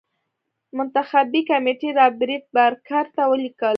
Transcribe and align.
منتخبي 0.77 1.41
کمېټې 1.49 1.89
رابرټ 1.99 2.43
بارکر 2.55 3.05
ته 3.15 3.21
ولیکل. 3.31 3.69